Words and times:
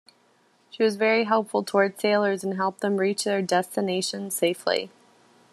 She 0.71 0.81
was 0.81 0.95
very 0.95 1.25
helpful 1.25 1.61
toward 1.63 1.99
sailors 1.99 2.43
and 2.43 2.55
helped 2.55 2.81
them 2.81 2.97
reach 2.97 3.23
their 3.25 3.43
destinations 3.43 4.35
safely. 4.35 4.89